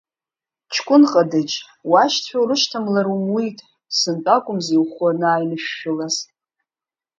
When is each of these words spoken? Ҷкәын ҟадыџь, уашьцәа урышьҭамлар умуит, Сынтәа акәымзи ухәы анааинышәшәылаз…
Ҷкәын 0.73 1.03
ҟадыџь, 1.11 1.55
уашьцәа 1.91 2.37
урышьҭамлар 2.41 3.07
умуит, 3.15 3.57
Сынтәа 3.97 4.33
акәымзи 4.37 4.81
ухәы 4.83 5.07
анааинышәшәылаз… 5.11 6.15